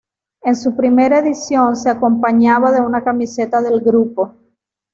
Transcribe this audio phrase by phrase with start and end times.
[0.41, 4.33] En su primera edición, se acompañaba de una camiseta del grupo.